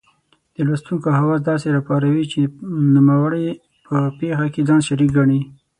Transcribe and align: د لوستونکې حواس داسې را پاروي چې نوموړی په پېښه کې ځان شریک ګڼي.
د 0.55 0.57
لوستونکې 0.67 1.09
حواس 1.19 1.39
داسې 1.49 1.67
را 1.75 1.81
پاروي 1.89 2.25
چې 2.31 2.39
نوموړی 2.95 3.47
په 3.85 3.97
پېښه 4.19 4.45
کې 4.53 4.61
ځان 4.69 4.81
شریک 4.87 5.09
ګڼي. 5.17 5.39